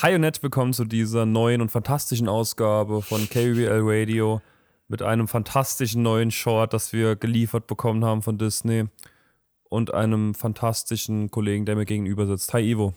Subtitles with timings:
[0.00, 4.40] Hi und herzlich willkommen zu dieser neuen und fantastischen Ausgabe von KBL Radio
[4.86, 8.84] mit einem fantastischen neuen Short, das wir geliefert bekommen haben von Disney
[9.64, 12.54] und einem fantastischen Kollegen, der mir gegenüber sitzt.
[12.54, 12.94] Hi Ivo.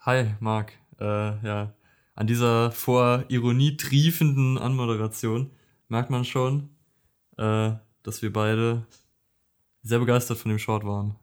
[0.00, 0.72] Hi Marc.
[0.98, 1.04] Äh,
[1.46, 1.74] ja,
[2.16, 5.52] an dieser vor Ironie triefenden Anmoderation
[5.86, 6.70] merkt man schon,
[7.38, 7.70] äh,
[8.02, 8.84] dass wir beide
[9.84, 11.14] sehr begeistert von dem Short waren.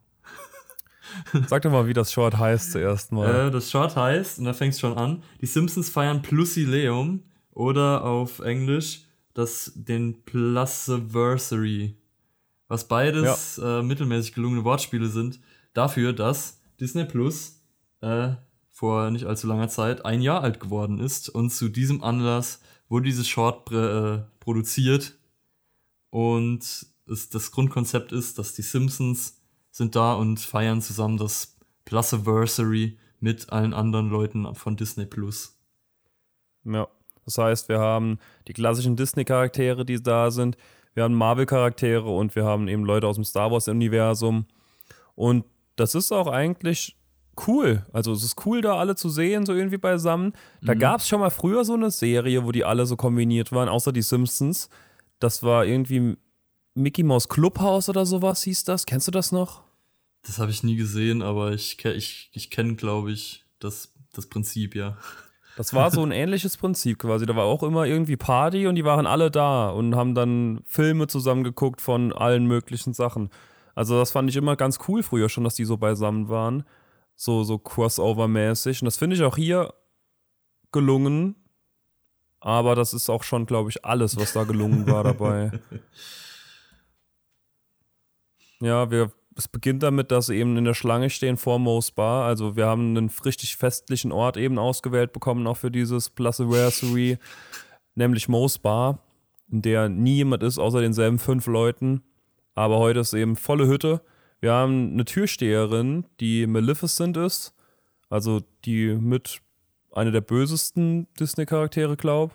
[1.48, 3.48] Sag doch mal, wie das Short heißt zuerst mal.
[3.48, 8.04] Äh, das Short heißt, und da fängt es schon an, die Simpsons feiern Plusileum oder
[8.04, 11.95] auf Englisch das, den Plusiversary.
[12.68, 13.80] Was beides ja.
[13.80, 15.40] äh, mittelmäßig gelungene Wortspiele sind,
[15.73, 17.62] dafür, dass Disney Plus
[18.02, 18.32] äh,
[18.70, 23.05] vor nicht allzu langer Zeit ein Jahr alt geworden ist und zu diesem Anlass wurde
[23.05, 25.18] dieses Short äh, produziert
[26.10, 29.38] und es, das Grundkonzept ist, dass die Simpsons
[29.72, 35.58] sind da und feiern zusammen das Plusiversary mit allen anderen Leuten von Disney Plus.
[36.64, 36.88] Ja,
[37.26, 40.58] das heißt, wir haben die klassischen Disney-Charaktere, die da sind,
[40.93, 44.46] wir haben Marvel-Charaktere und wir haben eben Leute aus dem Star Wars-Universum.
[45.16, 46.98] Und das ist auch eigentlich
[47.48, 47.86] cool.
[47.93, 50.34] Also es ist cool, da alle zu sehen, so irgendwie beisammen.
[50.62, 50.80] Da mhm.
[50.80, 53.91] gab es schon mal früher so eine Serie, wo die alle so kombiniert waren, außer
[53.91, 54.70] die Simpsons.
[55.20, 56.18] Das war irgendwie
[56.74, 58.86] Mickey Mouse Clubhouse oder sowas hieß das.
[58.86, 59.62] Kennst du das noch?
[60.23, 64.75] Das habe ich nie gesehen, aber ich, ich, ich kenne, glaube ich, das, das Prinzip,
[64.75, 64.97] ja.
[65.56, 67.25] Das war so ein ähnliches Prinzip quasi.
[67.25, 71.07] Da war auch immer irgendwie Party und die waren alle da und haben dann Filme
[71.07, 73.29] zusammengeguckt von allen möglichen Sachen.
[73.75, 76.63] Also das fand ich immer ganz cool früher schon, dass die so beisammen waren.
[77.16, 78.81] So, so Crossover-mäßig.
[78.81, 79.73] Und das finde ich auch hier
[80.72, 81.35] gelungen.
[82.40, 85.51] Aber das ist auch schon, glaube ich, alles, was da gelungen war dabei.
[88.62, 92.25] Ja, wir es beginnt damit, dass sie eben in der Schlange stehen vor Mo's Bar.
[92.25, 97.18] Also wir haben einen richtig festlichen Ort eben ausgewählt bekommen, auch für dieses Plusiversary,
[97.96, 99.00] nämlich Mo's Bar,
[99.50, 102.03] in der nie jemand ist, außer denselben fünf Leuten.
[102.53, 104.02] Aber heute ist eben volle Hütte.
[104.41, 107.53] Wir haben eine Türsteherin, die Maleficent ist,
[108.09, 109.40] also die mit
[109.94, 112.34] einer der bösesten Disney-Charaktere, glaube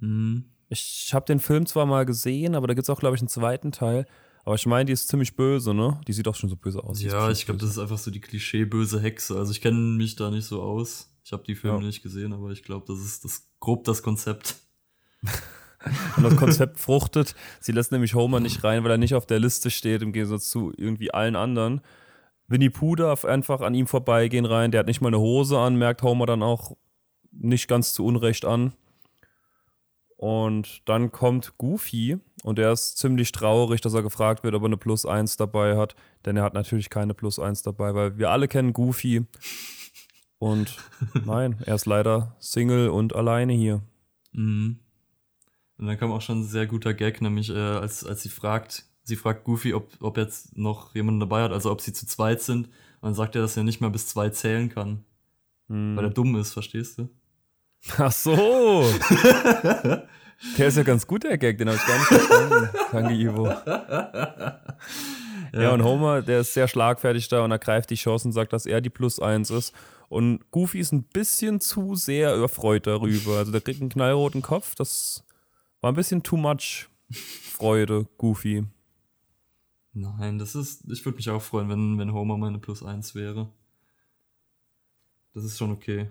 [0.00, 0.46] mhm.
[0.70, 1.10] ich.
[1.12, 3.70] habe den Film zwar mal gesehen, aber da gibt es auch, glaube ich, einen zweiten
[3.70, 4.06] Teil.
[4.48, 6.00] Aber ich meine, die ist ziemlich böse, ne?
[6.08, 7.02] Die sieht auch schon so böse aus.
[7.02, 9.36] Ja, ich glaube, das ist einfach so die Klischee-böse Hexe.
[9.36, 11.14] Also ich kenne mich da nicht so aus.
[11.22, 11.84] Ich habe die Filme ja.
[11.84, 14.56] nicht gesehen, aber ich glaube, das ist das, grob das Konzept.
[16.16, 17.34] Und das Konzept fruchtet.
[17.60, 20.48] Sie lässt nämlich Homer nicht rein, weil er nicht auf der Liste steht, im Gegensatz
[20.48, 21.82] zu irgendwie allen anderen.
[22.46, 24.70] Winnie Pooh darf einfach an ihm vorbeigehen rein.
[24.70, 26.74] Der hat nicht mal eine Hose an, merkt Homer dann auch
[27.32, 28.72] nicht ganz zu Unrecht an.
[30.18, 34.66] Und dann kommt Goofy und er ist ziemlich traurig, dass er gefragt wird, ob er
[34.66, 35.94] eine Plus 1 dabei hat.
[36.24, 39.26] Denn er hat natürlich keine Plus 1 dabei, weil wir alle kennen Goofy.
[40.40, 40.76] Und
[41.24, 43.80] nein, er ist leider Single und alleine hier.
[44.32, 44.80] Mhm.
[45.76, 48.86] Und dann kam auch schon ein sehr guter Gag, nämlich äh, als, als sie fragt,
[49.04, 52.42] sie fragt Goofy, ob, ob jetzt noch jemanden dabei hat, also ob sie zu zweit
[52.42, 52.66] sind.
[52.66, 55.04] Und dann sagt er, dass er nicht mehr bis zwei zählen kann.
[55.68, 55.96] Mhm.
[55.96, 57.08] Weil er dumm ist, verstehst du?
[57.96, 58.84] Ach so.
[60.58, 62.68] der ist ja ganz gut, der Gag, den habe ich gar nicht verstanden.
[62.92, 63.48] Danke, Ivo.
[65.52, 65.62] Ja.
[65.62, 68.66] ja, und Homer, der ist sehr schlagfertig da und ergreift die Chance und sagt, dass
[68.66, 69.74] er die Plus 1 ist.
[70.08, 73.38] Und Goofy ist ein bisschen zu sehr erfreut darüber.
[73.38, 74.74] Also der kriegt einen knallroten Kopf.
[74.74, 75.24] Das
[75.80, 78.64] war ein bisschen too much Freude, Goofy.
[79.92, 80.84] Nein, das ist.
[80.90, 83.48] Ich würde mich auch freuen, wenn, wenn Homer meine Plus 1 wäre.
[85.34, 86.08] Das ist schon okay.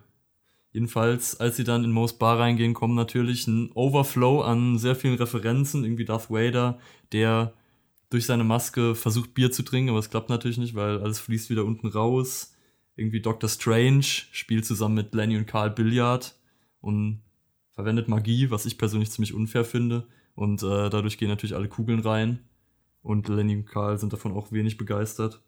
[0.78, 5.16] Jedenfalls, als sie dann in Mo's Bar reingehen, kommen natürlich ein Overflow an sehr vielen
[5.16, 5.84] Referenzen.
[5.84, 6.78] Irgendwie Darth Vader,
[7.12, 7.56] der
[8.12, 11.50] durch seine Maske versucht, Bier zu trinken, aber es klappt natürlich nicht, weil alles fließt
[11.50, 12.54] wieder unten raus.
[12.96, 16.38] Irgendwie Doctor Strange spielt zusammen mit Lenny und Carl Billard
[16.80, 17.24] und
[17.72, 20.08] verwendet Magie, was ich persönlich ziemlich unfair finde.
[20.36, 22.42] Und äh, dadurch gehen natürlich alle Kugeln rein.
[23.02, 25.42] Und Lenny und Carl sind davon auch wenig begeistert.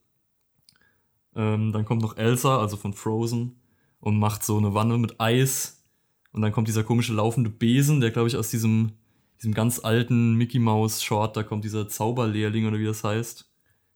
[1.35, 3.58] Ähm, dann kommt noch Elsa, also von Frozen,
[3.99, 5.83] und macht so eine Wanne mit Eis.
[6.31, 8.93] Und dann kommt dieser komische laufende Besen, der, glaube ich, aus diesem,
[9.37, 13.49] diesem ganz alten Mickey Mouse Short, da kommt dieser Zauberlehrling oder wie das heißt.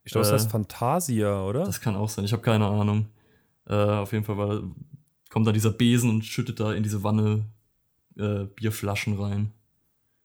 [0.04, 1.63] Ich glaube, äh, das heißt Fantasia, oder?
[1.63, 3.07] Das kann auch sein, ich habe keine Ahnung.
[3.68, 4.63] Äh, auf jeden Fall war,
[5.30, 7.45] kommt da dieser Besen und schüttet da in diese Wanne
[8.18, 9.51] äh, Bierflaschen rein.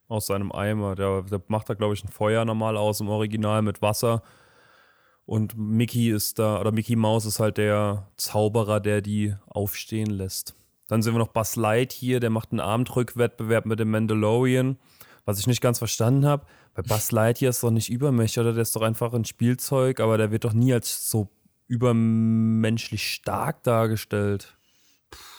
[0.09, 0.95] Aus seinem Eimer.
[0.95, 4.23] Der, der macht da, glaube ich, ein Feuer normal aus im Original mit Wasser.
[5.29, 10.55] Und Mickey ist da, oder Mickey Mouse ist halt der Zauberer, der die aufstehen lässt.
[10.87, 14.79] Dann sehen wir noch Buzz Lightyear, der macht einen Armdrückwettbewerb mit dem Mandalorian,
[15.27, 16.47] was ich nicht ganz verstanden habe.
[16.73, 18.55] Bei Buzz Lightyear ist doch nicht übermächtig, oder?
[18.55, 21.29] Der ist doch einfach ein Spielzeug, aber der wird doch nie als so
[21.67, 24.57] übermenschlich stark dargestellt.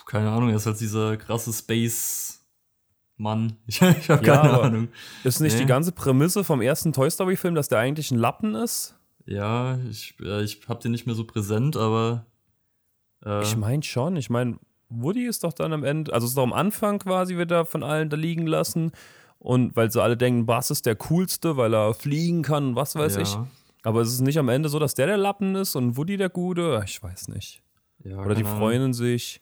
[0.06, 3.56] keine Ahnung, er ist halt dieser krasse Space-Mann.
[3.66, 4.86] Ich, ich habe keine Ja, Ahnung.
[5.24, 5.62] Ist nicht Nee.
[5.62, 8.94] die ganze Prämisse vom ersten Toy Story-Film, dass der eigentlich ein Lappen ist?
[9.26, 12.26] Ja, ich, äh, ich habe den nicht mehr so präsent, aber.
[13.24, 14.16] Äh, Ich meine schon.
[14.16, 14.58] Ich meine,
[14.88, 17.82] Woody ist doch dann am Ende, also ist doch am Anfang quasi, wird er von
[17.82, 18.92] allen da liegen lassen.
[19.38, 22.94] Und weil sie alle denken, Bass ist der coolste, weil er fliegen kann und was
[22.94, 23.38] weiß ja, ich.
[23.82, 26.28] Aber ist es nicht am Ende so, dass der der Lappen ist und Woody der
[26.28, 26.82] Gute?
[26.84, 27.62] Ich weiß nicht.
[28.04, 29.40] Ja, Oder die freuen sich.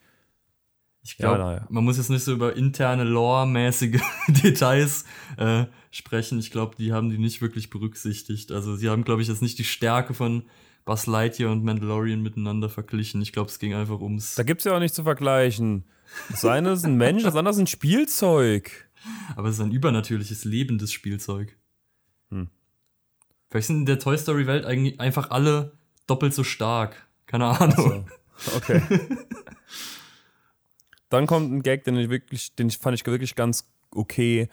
[1.09, 1.67] Ich glaube, Ja, naja.
[1.71, 5.05] man muss jetzt nicht so über interne Lore-mäßige Details
[5.39, 6.39] äh, sprechen.
[6.39, 8.53] Ich glaube, die haben die nicht wirklich berücksichtigt.
[8.53, 10.43] Also sie haben, glaube ich, jetzt nicht die Stärke von
[10.85, 13.23] Buzz Lightyear und Mandalorian miteinander verglichen.
[13.23, 14.35] Ich glaube, es ging einfach ums.
[14.35, 15.85] Da gibt es ja auch nicht zu vergleichen.
[16.29, 18.91] Das eine ist ein Mensch, das andere ist ein Spielzeug.
[19.35, 21.57] Aber es ist ein übernatürliches, lebendes Spielzeug.
[22.31, 22.51] Hm.
[23.49, 27.09] Vielleicht sind in der Toy Story-Welt eigentlich einfach alle doppelt so stark.
[27.27, 28.07] Keine Ahnung.
[28.37, 28.57] So.
[28.57, 28.83] Okay.
[31.09, 34.49] Dann kommt ein Gag, den ich wirklich, den ich fand ich wirklich ganz okay.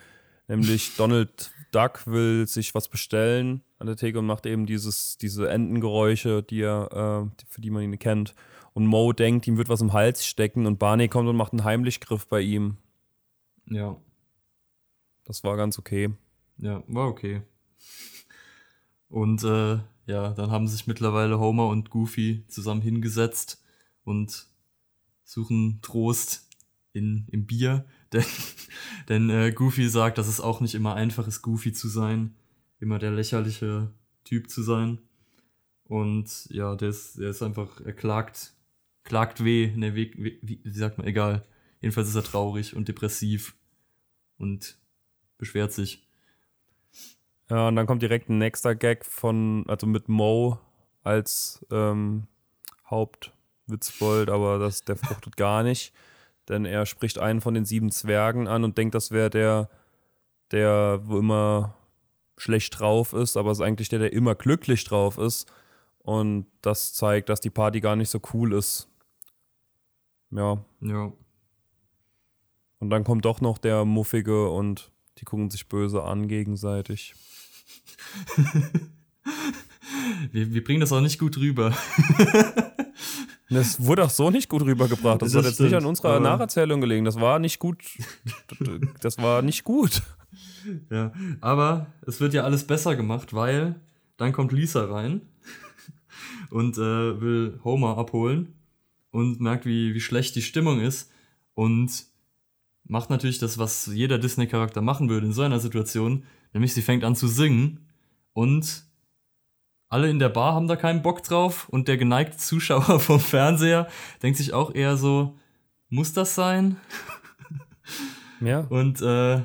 [0.47, 5.49] Nämlich Donald Duck will sich was bestellen an der Theke und macht eben dieses, diese
[5.49, 8.35] Entengeräusche, die er, äh, für die man ihn kennt.
[8.73, 11.63] Und Mo denkt, ihm wird was im Hals stecken und Barney kommt und macht einen
[11.63, 12.77] Heimlichgriff bei ihm.
[13.67, 13.97] Ja,
[15.23, 16.13] Das war ganz okay.
[16.57, 17.41] ja, war okay.
[19.09, 23.63] Und äh, ja, dann haben sich mittlerweile Homer und Goofy zusammen hingesetzt
[24.03, 24.47] und
[25.23, 26.44] suchen Trost
[26.95, 27.85] in, im Bier.
[28.13, 28.23] Denn,
[29.09, 32.35] denn äh, Goofy sagt, dass es auch nicht immer einfach ist, Goofy zu sein.
[32.79, 33.91] Immer der lächerliche
[34.23, 34.99] Typ zu sein.
[35.83, 38.53] Und ja, der ist, der ist einfach, er klagt,
[39.03, 41.45] klagt weh, ne, weh, weh, wie, sagt man, egal.
[41.81, 43.55] Jedenfalls ist er traurig und depressiv
[44.37, 44.77] und
[45.37, 46.07] beschwert sich.
[47.49, 50.59] Ja, und dann kommt direkt ein nächster Gag von, also mit Mo
[51.03, 52.27] als ähm,
[52.89, 55.93] Hauptwitzbold, aber das, der fruchtet gar nicht.
[56.49, 59.69] Denn er spricht einen von den sieben Zwergen an und denkt, das wäre der,
[60.51, 61.75] der, wo immer
[62.37, 65.51] schlecht drauf ist, aber es ist eigentlich der, der immer glücklich drauf ist.
[65.99, 68.87] Und das zeigt, dass die Party gar nicht so cool ist.
[70.29, 71.11] Ja, Ja,
[72.79, 77.15] und dann kommt doch noch der Muffige und die gucken sich böse an gegenseitig.
[80.31, 81.75] wir, wir bringen das auch nicht gut rüber.
[83.49, 85.21] Das wurde auch so nicht gut rübergebracht.
[85.21, 87.05] Das, Das hat jetzt nicht an unserer Nacherzählung gelegen.
[87.05, 87.77] Das war nicht gut.
[89.01, 90.01] Das war nicht gut.
[90.89, 91.11] Ja,
[91.41, 93.75] aber es wird ja alles besser gemacht, weil
[94.17, 95.21] dann kommt Lisa rein
[96.49, 98.53] und äh, will Homer abholen
[99.11, 101.11] und merkt, wie, wie schlecht die Stimmung ist
[101.53, 102.05] und
[102.83, 107.03] macht natürlich das, was jeder Disney-Charakter machen würde in so einer Situation, nämlich sie fängt
[107.03, 107.87] an zu singen
[108.33, 108.85] und
[109.95, 113.87] alle in der Bar haben da keinen Bock drauf und der geneigte Zuschauer vom Fernseher
[114.21, 115.37] denkt sich auch eher so,
[115.89, 116.77] muss das sein?
[118.41, 118.59] Ja.
[118.69, 119.41] Und äh,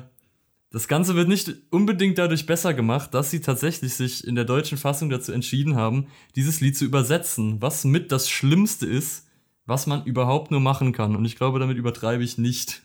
[0.69, 4.77] das Ganze wird nicht unbedingt dadurch besser gemacht, dass sie tatsächlich sich in der deutschen
[4.77, 9.29] Fassung dazu entschieden haben, dieses Lied zu übersetzen, was mit das Schlimmste ist,
[9.65, 11.15] was man überhaupt nur machen kann.
[11.15, 12.81] Und ich glaube, damit übertreibe ich nicht.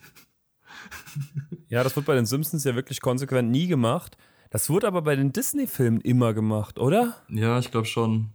[1.67, 4.17] Ja, das wird bei den Simpsons ja wirklich konsequent nie gemacht.
[4.49, 7.15] Das wurde aber bei den Disney-Filmen immer gemacht, oder?
[7.29, 8.31] Ja, ich glaube schon.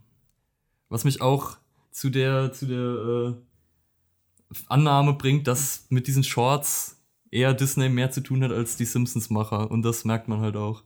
[0.89, 1.57] Was mich auch
[1.91, 7.01] zu der, zu der äh, Annahme bringt, dass mit diesen Shorts
[7.31, 9.71] eher Disney mehr zu tun hat als die Simpsons-Macher.
[9.71, 10.83] Und das merkt man halt auch.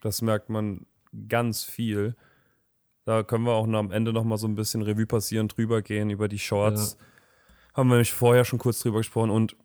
[0.00, 0.86] Das merkt man
[1.28, 2.16] ganz viel.
[3.04, 5.82] Da können wir auch noch am Ende noch mal so ein bisschen Revue passieren, drüber
[5.82, 6.96] gehen über die Shorts.
[7.74, 9.56] Haben wir nämlich vorher schon kurz drüber gesprochen und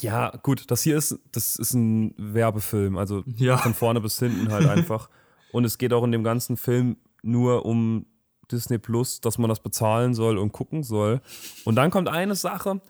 [0.00, 3.56] ja, gut, das hier ist, das ist ein Werbefilm, also Ja.
[3.58, 5.08] von vorne bis hinten halt einfach.
[5.52, 8.06] Und es geht auch in dem ganzen Film nur um
[8.50, 11.20] Disney Plus, dass man das bezahlen soll und gucken soll.
[11.64, 12.80] Und dann kommt eine Sache,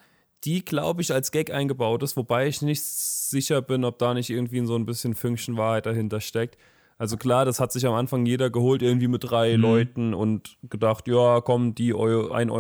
[0.45, 4.31] die, glaube ich, als Gag eingebaut ist, wobei ich nicht sicher bin, ob da nicht
[4.31, 6.59] irgendwie so ein bisschen Fünkchen Wahrheit dahinter steckt.
[6.99, 9.63] Also klar, das hat sich am Anfang jeder geholt, irgendwie mit drei Mhm.
[9.63, 12.51] Leuten und gedacht, ja, komm, die Eu 1,60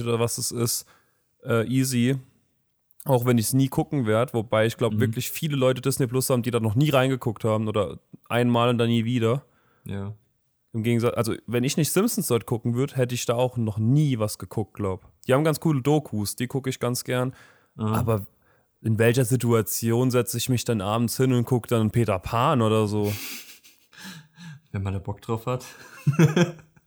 [0.00, 0.86] Euro oder was es ist,
[1.44, 2.16] äh, easy.
[3.04, 5.00] Auch wenn ich es nie gucken werde, wobei ich glaube, Mhm.
[5.00, 8.78] wirklich viele Leute Disney Plus haben, die da noch nie reingeguckt haben oder einmal und
[8.78, 9.44] dann nie wieder.
[9.84, 10.14] Ja.
[10.72, 13.78] Im Gegensatz, also wenn ich nicht Simpsons dort gucken würde, hätte ich da auch noch
[13.78, 15.06] nie was geguckt, glaub.
[15.26, 17.34] Die haben ganz coole Dokus, die gucke ich ganz gern.
[17.76, 17.92] Ah.
[17.98, 18.26] Aber
[18.80, 22.86] in welcher Situation setze ich mich dann abends hin und gucke dann Peter Pan oder
[22.88, 23.12] so?
[24.72, 25.64] Wenn man da Bock drauf hat.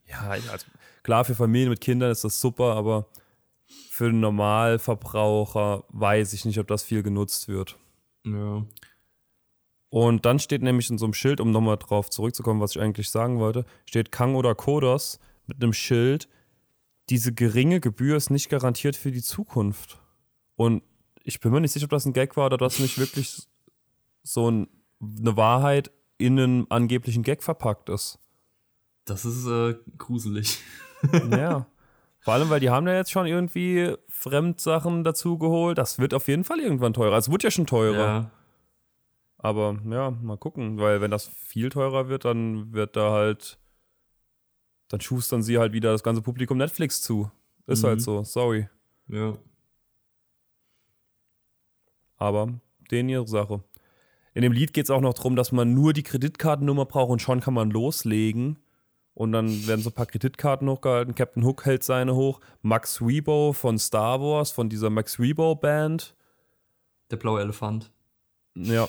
[0.05, 0.65] Ja, ja, also
[1.03, 3.05] klar, für Familien mit Kindern ist das super, aber
[3.89, 7.77] für den Normalverbraucher weiß ich nicht, ob das viel genutzt wird.
[8.25, 8.65] Ja.
[9.89, 13.09] Und dann steht nämlich in so einem Schild, um nochmal drauf zurückzukommen, was ich eigentlich
[13.09, 16.27] sagen wollte, steht Kang oder Kodos mit einem Schild,
[17.09, 20.01] diese geringe Gebühr ist nicht garantiert für die Zukunft.
[20.55, 20.83] Und
[21.24, 23.47] ich bin mir nicht sicher, ob das ein Gag war oder das nicht wirklich
[24.24, 24.67] so ein,
[25.00, 28.19] eine Wahrheit in einen angeblichen Gag verpackt ist.
[29.05, 30.59] Das ist äh, gruselig.
[31.31, 31.67] Ja.
[32.27, 35.77] Vor allem, weil die haben ja jetzt schon irgendwie Fremdsachen dazugeholt.
[35.77, 37.15] Das wird auf jeden Fall irgendwann teurer.
[37.17, 37.98] Es wird ja schon teurer.
[37.98, 38.31] Ja.
[39.38, 40.77] Aber ja, mal gucken.
[40.77, 43.57] Weil wenn das viel teurer wird, dann wird da halt.
[44.89, 47.31] Dann schustern sie halt wieder das ganze Publikum Netflix zu.
[47.65, 47.88] Ist Mhm.
[47.88, 48.25] halt so.
[48.25, 48.67] Sorry.
[49.07, 49.38] ja.
[52.17, 52.60] Aber
[52.91, 53.63] denen ihre Sache.
[54.34, 57.22] In dem Lied geht es auch noch darum, dass man nur die Kreditkartennummer braucht und
[57.22, 58.57] schon kann man loslegen.
[59.17, 61.15] Und dann werden so ein paar Kreditkarten hochgehalten.
[61.15, 62.39] Captain Hook hält seine hoch.
[62.62, 66.15] Max Rebo von Star Wars, von dieser Max Rebo Band.
[67.09, 67.91] Der blaue Elefant.
[68.53, 68.88] Ja.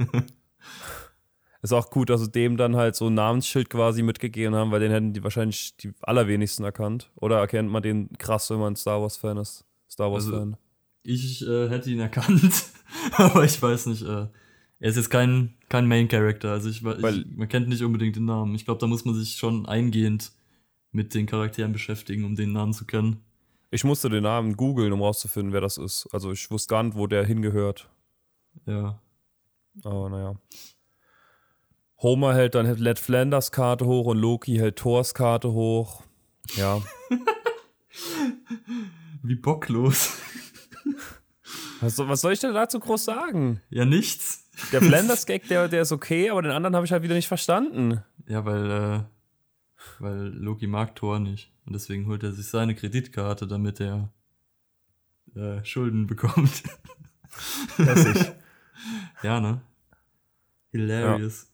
[1.62, 4.80] Ist auch gut, dass sie dem dann halt so ein Namensschild quasi mitgegeben haben, weil
[4.80, 7.12] den hätten die wahrscheinlich die allerwenigsten erkannt.
[7.14, 9.64] Oder erkennt man den krass, wenn man Star Wars-Fan ist?
[9.88, 10.56] Star Wars-Fan.
[11.04, 12.64] Ich äh, hätte ihn erkannt,
[13.12, 14.02] aber ich weiß nicht.
[14.02, 14.26] Äh,
[14.80, 17.82] er ist jetzt kein, kein Main Character, also ich, we- Weil- ich man kennt nicht
[17.82, 18.54] unbedingt den Namen.
[18.54, 20.32] Ich glaube, da muss man sich schon eingehend
[20.92, 23.22] mit den Charakteren beschäftigen, um den Namen zu kennen.
[23.70, 26.08] Ich musste den Namen googeln, um rauszufinden, wer das ist.
[26.12, 27.90] Also ich wusste gar nicht, wo der hingehört.
[28.66, 29.00] Ja.
[29.84, 30.34] Aber naja.
[32.00, 36.02] Homer hält dann Ned Flanders Karte hoch und Loki hält Thors Karte hoch.
[36.56, 36.80] Ja.
[39.22, 40.16] Wie bocklos.
[41.80, 43.60] Was, was soll ich denn dazu groß sagen?
[43.70, 44.47] ja, nichts.
[44.72, 48.02] Der Flanders-Gag, der, der ist okay, aber den anderen habe ich halt wieder nicht verstanden.
[48.26, 49.00] Ja, weil, äh,
[49.98, 51.52] weil Loki mag Thor nicht.
[51.64, 54.12] Und deswegen holt er sich seine Kreditkarte, damit er
[55.34, 56.62] äh, Schulden bekommt.
[57.76, 58.32] Lässig.
[59.22, 59.60] ja, ne?
[60.70, 61.46] Hilarious.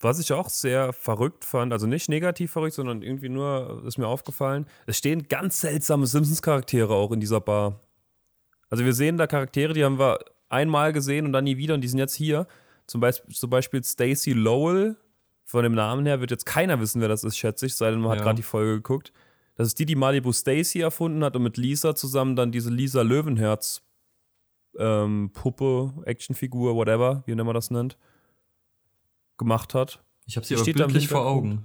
[0.00, 4.06] Was ich auch sehr verrückt fand, also nicht negativ verrückt, sondern irgendwie nur, ist mir
[4.06, 7.80] aufgefallen, es stehen ganz seltsame Simpsons-Charaktere auch in dieser Bar.
[8.70, 11.80] Also wir sehen da Charaktere, die haben wir einmal gesehen und dann nie wieder und
[11.82, 12.46] die sind jetzt hier.
[12.86, 14.96] Zum Beispiel, zum Beispiel Stacy Lowell,
[15.44, 18.00] von dem Namen her wird jetzt keiner wissen, wer das ist, schätze ich, sei denn
[18.00, 18.24] man hat Ja.
[18.24, 19.12] gerade die Folge geguckt.
[19.56, 23.02] Das ist die, die Malibu Stacy erfunden hat und mit Lisa zusammen dann diese Lisa
[23.02, 23.82] Löwenherz
[24.78, 27.96] ähm, Puppe, Actionfigur, whatever, wie man das nennt,
[29.36, 30.02] gemacht hat.
[30.26, 31.26] Ich habe sie Die aber bildlich vor.
[31.26, 31.64] Augen.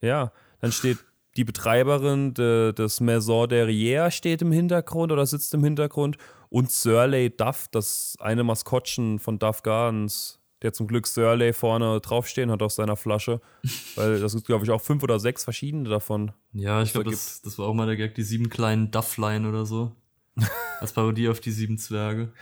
[0.00, 0.98] Ja, dann steht
[1.36, 6.16] die Betreiberin de, des Maison Derrière steht im Hintergrund oder sitzt im Hintergrund
[6.50, 12.50] und Surley Duff, das eine Maskottchen von Duff Gardens, der zum Glück Surley vorne draufstehen
[12.50, 13.40] hat auf seiner Flasche,
[13.96, 16.32] weil das ist, glaube ich, auch fünf oder sechs verschiedene davon.
[16.52, 19.64] Ja, ich glaube, das, das war auch mal der Gag, die sieben kleinen Dufflein oder
[19.64, 19.92] so.
[20.80, 22.32] Als Parodie auf die sieben Zwerge.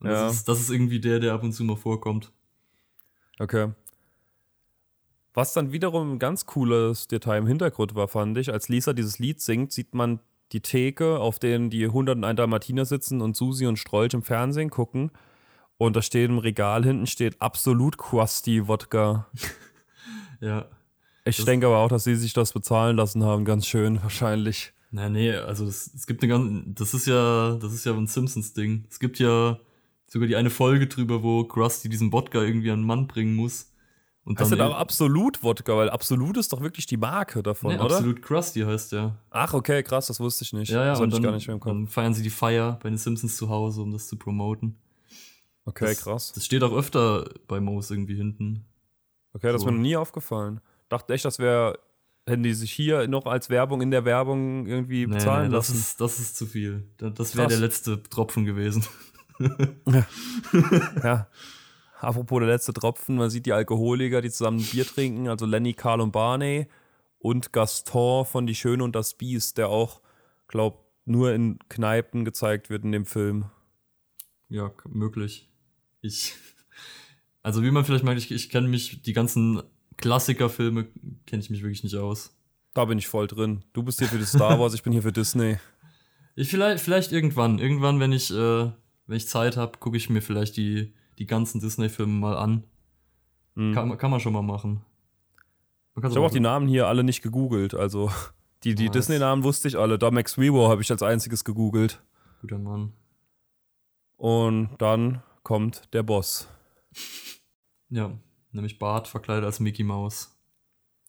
[0.00, 0.24] Und Ja.
[0.26, 2.32] das, ist, das ist irgendwie der, der ab und zu mal vorkommt.
[3.38, 3.70] Okay.
[5.34, 9.18] Was dann wiederum ein ganz cooles Detail im Hintergrund war, fand ich, als Lisa dieses
[9.18, 10.20] Lied singt, sieht man
[10.52, 15.10] die Theke, auf denen die 101 Dalmatiner sitzen und Susi und Strolch im Fernsehen gucken.
[15.78, 19.26] Und da steht im Regal hinten steht absolut Crusty Wodka.
[20.40, 20.66] Ja.
[21.24, 24.72] Ich Das- denke aber auch, dass sie sich das bezahlen lassen haben, ganz schön wahrscheinlich.
[24.90, 28.08] Naja, nee, also es, es gibt eine ganz, das ist ja, das ist ja ein
[28.08, 28.84] Simpsons-Ding.
[28.90, 29.58] Es gibt ja
[30.06, 33.71] sogar die eine Folge drüber, wo Krusty diesen Wodka irgendwie an den Mann bringen muss.
[34.24, 37.72] Und Heißt dann das aber absolut Wodka, weil absolut ist doch wirklich die Marke davon,
[37.74, 37.96] nee, oder?
[37.96, 39.16] absolut Krusty heißt der.
[39.30, 40.70] Ach, okay, krass, das wusste ich nicht.
[40.70, 41.72] Ja, ja, das und hatte ich dann, gar nicht mehr im Kopf.
[41.72, 44.76] dann feiern sie die Feier bei den Simpsons zu Hause, um das zu promoten.
[45.64, 46.32] Okay, das, krass.
[46.34, 48.64] Das steht auch öfter bei Moos irgendwie hinten.
[49.32, 49.66] Okay, das ist So.
[49.66, 50.60] mir noch nie aufgefallen.
[50.88, 51.78] Dachte echt, das wäre,
[52.26, 55.68] hätten die sich hier noch als Werbung in der Werbung irgendwie Nee, bezahlen nee, das
[55.68, 55.80] lassen.
[55.80, 56.86] ist, das ist zu viel.
[56.98, 58.84] Da- Das wäre der letzte Tropfen gewesen.
[61.02, 61.26] ja.
[62.02, 65.72] Apropos der letzte Tropfen, man sieht die Alkoholiker, die zusammen ein Bier trinken, also Lenny,
[65.72, 66.66] Carl und Barney
[67.20, 70.00] und Gaston von Die Schöne und das Biest, der auch,
[70.48, 73.44] glaub, nur in Kneipen gezeigt wird in dem Film.
[74.48, 75.48] Ja, möglich.
[76.00, 76.34] Ich.
[77.44, 79.62] Also, wie man vielleicht merkt, ich, ich kenne mich, die ganzen
[79.96, 80.88] Klassikerfilme
[81.26, 82.36] kenne ich mich wirklich nicht aus.
[82.74, 83.64] Da bin ich voll drin.
[83.72, 85.58] Du bist hier für die Star Wars, ich bin hier für Disney.
[86.34, 87.60] Ich vielleicht, vielleicht irgendwann.
[87.60, 88.70] Irgendwann, wenn ich, äh,
[89.06, 92.64] wenn ich Zeit habe, gucke ich mir vielleicht die, die ganzen Disney-Filme mal an.
[93.56, 93.72] Hm.
[93.74, 94.82] Kann, man- kann man schon mal machen.
[95.96, 98.10] Ich habe auch die Namen hier alle nicht gegoogelt, also
[98.64, 98.88] die, die.
[98.88, 99.98] Disney-Namen wusste ich alle.
[99.98, 102.02] Da Max Rebo habe ich als einziges gegoogelt.
[102.40, 102.92] Guter Mann.
[104.16, 106.48] Und dann kommt der Boss.
[107.90, 108.16] Ja,
[108.52, 110.34] nämlich Bart verkleidet als Mickey Mouse.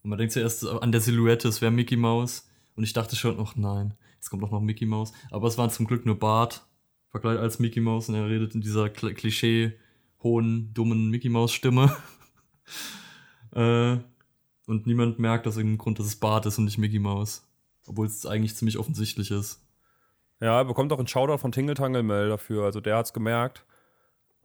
[0.01, 2.49] Und man denkt zuerst an der Silhouette, es wäre Mickey Mouse.
[2.75, 5.13] Und ich dachte schon, ach nein, jetzt kommt doch noch Mickey Mouse.
[5.31, 6.65] Aber es war zum Glück nur Bart
[7.09, 9.73] verkleidet als Mickey Mouse und er redet in dieser Kl Klischee
[10.23, 11.95] hohen, dummen Mickey Mouse Stimme.
[13.53, 13.97] äh,
[14.65, 17.47] und niemand merkt aus irgendeinem Grund, dass es Bart ist und nicht Mickey Mouse.
[17.85, 19.61] Obwohl es eigentlich ziemlich offensichtlich ist.
[20.39, 22.65] Ja, er bekommt auch einen Shoutout von Tingle Tangle Mel dafür.
[22.65, 23.65] Also der hat's gemerkt,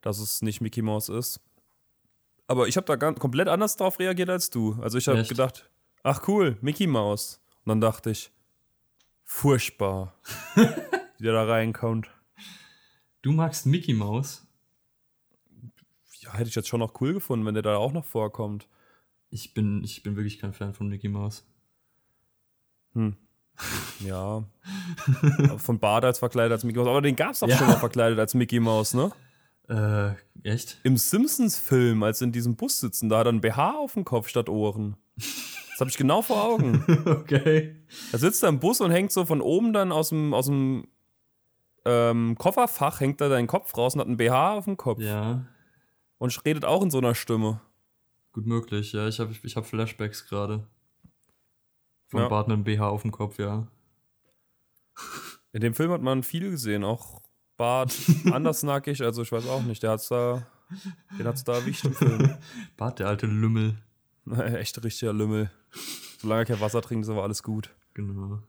[0.00, 1.40] dass es nicht Mickey Mouse ist.
[2.48, 4.76] Aber ich habe da ganz, komplett anders drauf reagiert als du.
[4.80, 5.70] Also ich habe gedacht,
[6.02, 7.40] ach cool, Mickey Mouse.
[7.64, 8.32] Und dann dachte ich,
[9.24, 10.14] furchtbar,
[10.54, 12.10] wie der da reinkommt.
[13.22, 14.47] Du magst Mickey Mouse?
[16.28, 18.68] Ja, hätte ich jetzt schon noch cool gefunden, wenn der da auch noch vorkommt.
[19.30, 21.44] Ich bin, ich bin wirklich kein Fan von Mickey Mouse.
[24.04, 24.44] Ja.
[25.38, 26.88] Aber von Bart als verkleidet als Mickey Mouse.
[26.88, 27.56] Aber den gab's doch Ja.
[27.56, 29.10] schon mal verkleidet als Mickey Mouse, ne?
[29.68, 30.78] Äh, echt?
[30.84, 34.28] Im Simpsons-Film, als in diesem Bus sitzen, da hat er ein BH auf dem Kopf
[34.28, 34.96] statt Ohren.
[35.16, 36.84] Das habe ich genau vor Augen.
[37.06, 37.76] okay.
[38.12, 40.86] Er sitzt da im Bus und hängt so von oben dann aus dem, aus dem
[41.84, 45.00] ähm, Kofferfach, hängt da seinen Kopf raus und hat ein BH auf dem Kopf.
[45.00, 45.44] Ja,
[46.18, 47.60] Und redet auch in so einer Stimme.
[48.32, 48.92] gut möglich.
[48.92, 50.66] Ja, ich habe ich hab Flashbacks gerade.
[52.08, 52.28] Von Ja.
[52.28, 53.66] Bart mit dem BH auf dem Kopf, ja.
[55.52, 57.20] In dem Film hat man viel gesehen, auch
[57.56, 57.94] Bart
[58.32, 60.46] anders nackig, also ich weiß auch nicht, der hat's da,
[61.18, 62.36] den hat's da erwischt im Film.
[62.76, 63.76] Bart, der alte Lümmel.
[64.36, 65.50] Echt richtiger Lümmel.
[66.18, 67.70] Solange er kein Wasser trinkt, ist aber alles gut.
[67.94, 68.40] Genau.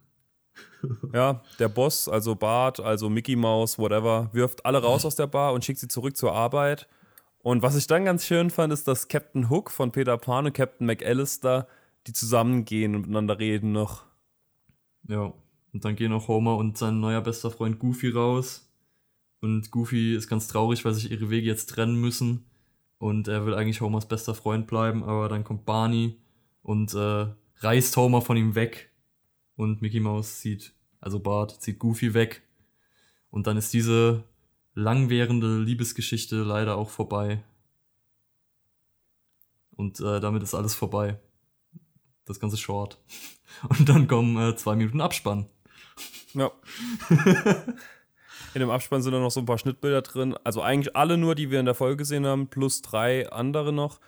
[1.13, 5.53] Ja, der Boss, also Bart, also Mickey Mouse, whatever, wirft alle raus aus der Bar
[5.53, 6.87] und schickt sie zurück zur Arbeit.
[7.49, 10.53] Und was ich dann ganz schön fand, ist, dass Captain Hook von Peter Pan und
[10.53, 11.67] Captain McAllister,
[12.05, 14.03] die zusammengehen und miteinander reden noch.
[15.07, 15.33] Ja.
[15.73, 18.71] Und dann gehen auch Homer und sein neuer bester Freund Goofy raus.
[19.41, 22.45] Und Goofy ist ganz traurig, weil sich ihre Wege jetzt trennen müssen.
[22.99, 26.19] Und er will eigentlich Homers bester Freund bleiben, aber dann kommt Barney
[26.61, 27.25] und äh,
[27.61, 28.91] reißt Homer von ihm weg.
[29.55, 32.43] Und Mickey Mouse zieht, also Bart, zieht Goofy weg.
[33.31, 34.23] Und dann ist diese
[34.73, 37.43] langwährende Liebesgeschichte leider auch vorbei.
[39.75, 41.19] Und äh, damit ist alles vorbei.
[42.25, 42.99] Das ganze Short.
[43.69, 45.47] Und dann kommen äh, zwei Minuten Abspann.
[46.33, 46.51] Ja.
[48.53, 50.35] in dem Abspann sind dann noch so ein paar Schnittbilder drin.
[50.43, 53.99] Also eigentlich alle nur, die wir in der Folge gesehen haben, plus drei andere noch.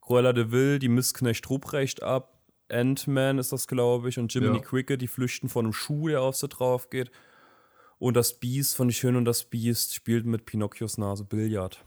[0.00, 2.34] Cruella de Vil, die misst Knecht Ruprecht ab.
[2.70, 4.18] Ant-Man ist das, glaube ich.
[4.18, 4.62] Und Jiminy Ja.
[4.62, 7.10] Cricket, die flüchten von einem Schuh, der auf sie drauf geht.
[7.98, 11.84] Und das Biest von Schön und das Biest spielt mit Pinocchios Nase Billard.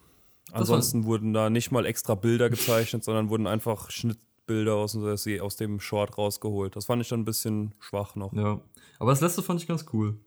[0.52, 5.80] Ansonsten wurden da nicht mal extra Bilder gezeichnet, sondern wurden einfach Schnittbilder aus, aus dem
[5.80, 6.76] Short rausgeholt.
[6.76, 8.34] Das fand ich dann ein bisschen schwach noch.
[8.34, 8.60] Ja.
[9.00, 10.17] Aber das letzte fand ich ganz cool.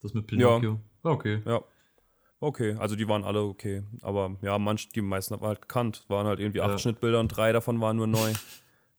[0.00, 0.80] Das mit Pinocchio.
[1.02, 1.42] War okay.
[1.44, 1.62] Ja.
[2.40, 3.82] Okay, also die waren alle okay.
[4.00, 6.04] Aber ja, manch, die meisten hat man halt gekannt.
[6.08, 6.78] Waren halt irgendwie acht Ja.
[6.78, 8.32] Schnittbilder und drei davon waren nur neu.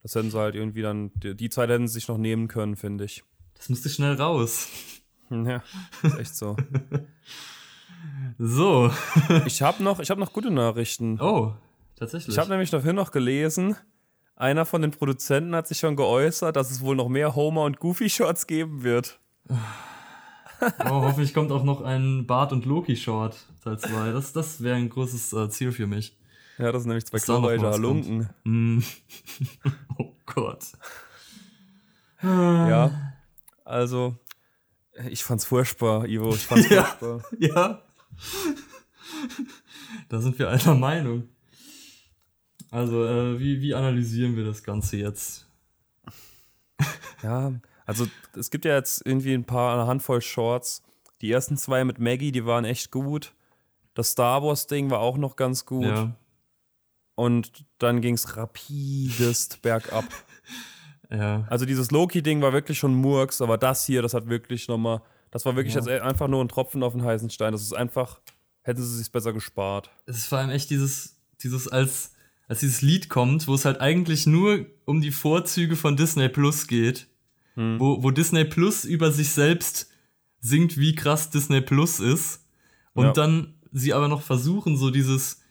[0.04, 2.76] Das hätten sie halt irgendwie dann, die, die Zeit hätten sie sich noch nehmen können,
[2.76, 3.24] finde ich.
[3.56, 4.68] Das musste schnell raus.
[5.30, 5.64] Ja,
[6.04, 6.56] ist echt so.
[8.38, 8.92] So.
[9.46, 11.20] Ich habe noch, ich hab noch gute Nachrichten.
[11.20, 11.54] Oh,
[11.96, 12.36] tatsächlich.
[12.36, 13.76] Ich habe nämlich vorhin noch gelesen,
[14.36, 17.80] einer von den Produzenten hat sich schon geäußert, dass es wohl noch mehr Homer und
[17.80, 19.20] Goofy-Shorts geben wird.
[19.50, 19.56] oh,
[20.86, 24.12] hoffentlich kommt auch noch ein Bart und Loki-Short Teil 2.
[24.12, 26.18] Das, das wäre ein großes äh, Ziel für mich.
[26.58, 28.30] Ja, das sind nämlich zwei noch was Halunken.
[28.44, 28.80] Mm.
[29.98, 30.66] oh Gott.
[32.22, 33.14] Ja,
[33.64, 34.18] also
[35.10, 36.34] ich fand's furchtbar, Ivo.
[36.34, 36.84] Ich fand's Ja.
[36.84, 37.24] furchtbar.
[37.40, 37.82] Ja.
[40.10, 41.30] da sind wir einer Meinung.
[42.72, 45.48] Also, äh, wie, wie analysieren wir das Ganze jetzt?
[47.24, 47.54] Ja,
[47.86, 48.08] also
[48.38, 50.84] es gibt ja jetzt irgendwie ein paar, eine Handvoll Shorts.
[51.22, 53.34] Die ersten zwei mit Maggie, die waren echt gut.
[53.94, 55.86] Das Star Wars-Ding war auch noch ganz gut.
[55.86, 56.16] Ja.
[57.16, 60.06] Und dann ging's rapidest bergab.
[61.12, 61.46] Ja.
[61.50, 65.46] Also dieses Loki-Ding war wirklich schon Murks, aber das hier, das hat wirklich nochmal, das
[65.46, 65.82] war wirklich Ja.
[65.82, 67.52] jetzt einfach nur ein Tropfen auf den heißen Stein.
[67.52, 68.20] Das ist einfach,
[68.62, 69.90] hätten sie sich besser gespart.
[70.06, 72.14] Es ist vor allem echt dieses, dieses als,
[72.48, 76.68] als dieses Lied kommt, wo es halt eigentlich nur um die Vorzüge von Disney Plus
[76.68, 77.08] geht,
[77.56, 79.90] wo, wo Disney Plus über sich selbst
[80.40, 82.46] singt, wie krass Disney Plus ist.
[82.94, 83.12] Und Ja.
[83.14, 85.42] dann sie aber noch versuchen, so dieses,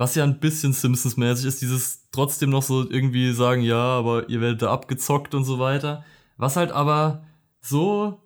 [0.00, 4.40] was ja ein bisschen Simpsons-mäßig ist, dieses trotzdem noch so irgendwie sagen, ja, aber ihr
[4.40, 6.06] werdet da abgezockt und so weiter.
[6.38, 7.26] Was halt aber
[7.60, 8.18] so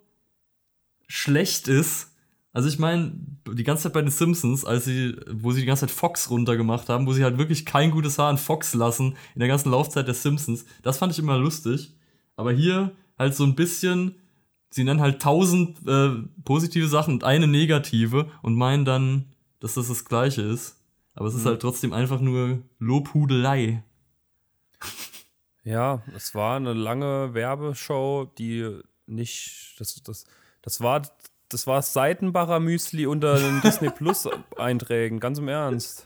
[1.05, 2.13] schlecht ist.
[2.53, 3.11] Also ich meine,
[3.51, 6.87] die ganze Zeit bei den Simpsons, als sie, wo sie die ganze Zeit Fox runtergemacht
[6.87, 10.07] haben, wo sie halt wirklich kein gutes Haar an Fox lassen in der ganzen Laufzeit
[10.07, 11.93] der Simpsons, das fand ich immer lustig.
[12.37, 14.15] Aber hier halt so ein bisschen,
[14.69, 16.11] sie nennen halt tausend äh,
[16.45, 19.25] positive Sachen und eine negative und meinen dann,
[19.59, 20.77] dass das das Gleiche ist.
[21.15, 21.49] Aber es ist Mhm.
[21.49, 23.83] halt trotzdem einfach nur Lobhudelei.
[25.63, 30.25] Ja, es war eine lange Werbeshow, die nicht, das, das,
[30.61, 31.01] das war,
[31.49, 36.05] das war Seitenbacher Müsli unter den Disney Plus Einträgen, ganz im Ernst.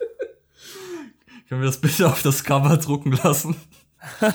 [1.49, 3.55] Können wir das bitte auf das Cover drucken lassen?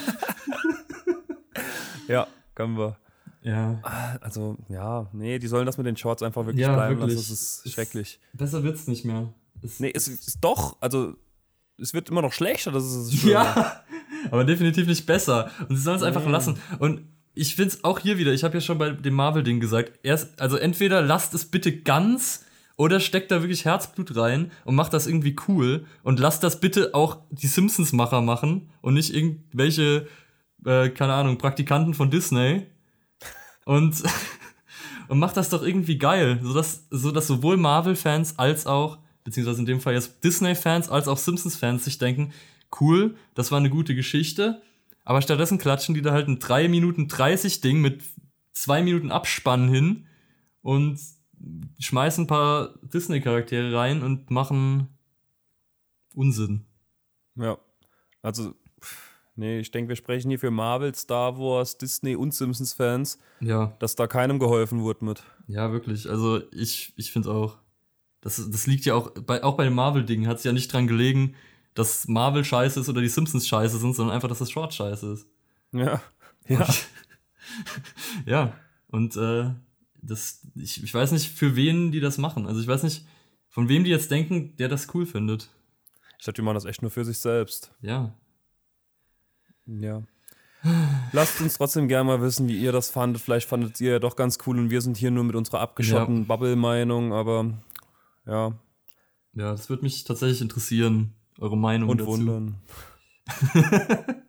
[2.08, 2.96] Ja, können wir.
[3.42, 3.80] Ja.
[4.20, 7.16] Also, ja, nee, die sollen das mit den Shorts einfach wirklich Ja, bleiben wirklich.
[7.16, 7.32] lassen.
[7.32, 8.20] Das ist schrecklich.
[8.32, 9.32] Besser wird's nicht mehr.
[9.64, 11.14] Es, Nee, es ist doch, also,
[11.80, 13.32] es wird immer noch schlechter, das ist Schlimme.
[13.32, 13.82] Ja,
[14.30, 15.50] aber definitiv nicht besser.
[15.68, 16.30] Und sie sollen es einfach Nee.
[16.32, 16.58] lassen.
[16.78, 17.02] Und
[17.34, 20.40] ich finde es auch hier wieder, ich habe ja schon bei dem Marvel-Ding gesagt, erst,
[20.40, 22.44] also entweder lasst es bitte ganz
[22.76, 26.94] oder steckt da wirklich Herzblut rein und macht das irgendwie cool und lasst das bitte
[26.94, 30.06] auch die Simpsons-Macher machen und nicht irgendwelche,
[30.64, 32.66] äh, keine Ahnung, Praktikanten von Disney.
[33.64, 34.02] Und,
[35.08, 39.80] und macht das doch irgendwie geil, sodass, sodass sowohl Marvel-Fans als auch, beziehungsweise in dem
[39.80, 42.32] Fall jetzt Disney-Fans als auch Simpsons-Fans sich denken,
[42.80, 44.62] cool, das war eine gute Geschichte,
[45.04, 48.02] aber stattdessen klatschen die da halt ein 3 Minuten 30 Ding mit
[48.52, 50.06] 2 Minuten Abspann hin
[50.62, 50.98] und
[51.78, 54.88] schmeißen ein paar Disney-Charaktere rein und machen
[56.14, 56.64] Unsinn.
[57.36, 57.58] Ja.
[58.22, 58.54] Also,
[59.34, 63.96] nee, ich denke, wir sprechen hier für Marvel, Star Wars, Disney und Simpsons-Fans, Ja, dass
[63.96, 65.22] da keinem geholfen wurde mit.
[65.48, 66.08] ja, wirklich.
[66.08, 67.58] Also ich, ich finde auch,
[68.24, 70.86] das, das liegt ja auch, bei, auch bei dem Marvel-Ding hat es ja nicht dran
[70.86, 71.34] gelegen,
[71.74, 75.12] dass Marvel scheiße ist oder die Simpsons scheiße sind, sondern einfach, dass das Short scheiße
[75.12, 75.26] ist.
[75.72, 76.02] Ja.
[76.48, 76.66] Ja.
[78.24, 78.54] Ja,
[78.88, 79.50] und äh,
[80.00, 82.46] das, ich, ich weiß nicht, für wen die das machen.
[82.46, 83.06] Also ich weiß nicht,
[83.50, 85.50] von wem die jetzt denken, der das cool findet.
[86.18, 87.70] Ich dachte, die machen das echt nur für sich selbst.
[87.82, 88.14] Ja.
[89.66, 90.02] Ja.
[91.12, 93.20] Lasst uns trotzdem gerne mal wissen, wie ihr das fandet.
[93.20, 96.26] Vielleicht fandet ihr ja doch ganz cool und wir sind hier nur mit unserer abgeschotteten
[96.26, 97.52] Bubble-Meinung, aber
[98.26, 98.52] ja,
[99.34, 102.10] Ja, das würde mich tatsächlich interessieren, eure Meinung und dazu.
[102.10, 102.56] wundern.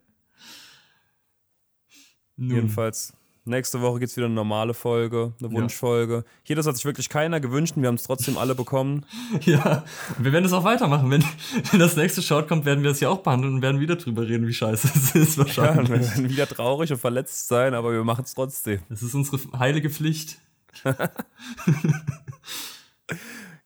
[2.38, 3.14] Jedenfalls,
[3.46, 5.56] nächste Woche gibt es wieder eine normale Folge, eine Ja.
[5.56, 6.26] Wunschfolge.
[6.44, 9.06] Hier, das hat sich wirklich keiner gewünscht und wir haben es trotzdem alle bekommen.
[9.42, 9.86] Ja,
[10.18, 11.10] wir werden es auch weitermachen.
[11.12, 11.24] Wenn,
[11.72, 14.28] wenn das nächste Short kommt, werden wir es ja auch behandeln und werden wieder drüber
[14.28, 16.10] reden, wie scheiße es ist Ja, und wir wahrscheinlich.
[16.10, 18.80] werden wieder traurig und verletzt sein, aber wir machen es trotzdem.
[18.90, 20.40] Das ist unsere heilige Pflicht.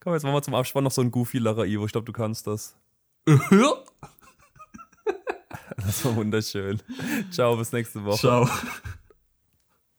[0.02, 1.86] Komm, jetzt machen wir zum Abspann noch so ein Goofy-Lacher, Ivo.
[1.86, 2.76] Ich glaube, du kannst das.
[5.78, 6.82] Das war wunderschön.
[7.32, 8.18] Ciao, bis nächste Woche.
[8.18, 8.50] Ciao.